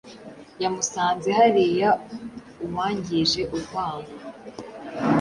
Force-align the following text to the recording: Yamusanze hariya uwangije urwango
Yamusanze 0.63 1.29
hariya 1.39 1.89
uwangije 2.65 3.41
urwango 3.55 4.11